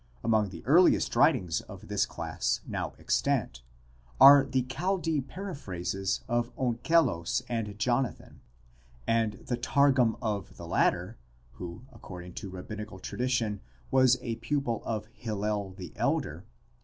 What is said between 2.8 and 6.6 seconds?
extant, are the Chaldee paraphrases of